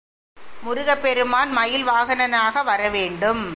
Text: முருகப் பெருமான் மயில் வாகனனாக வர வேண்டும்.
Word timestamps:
முருகப் 0.63 1.01
பெருமான் 1.01 1.51
மயில் 1.51 1.87
வாகனனாக 1.87 2.63
வர 2.63 2.89
வேண்டும். 2.89 3.43